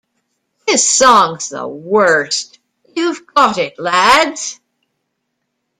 [0.65, 2.57] This song's the worst-
[2.95, 4.59] You've got it lads!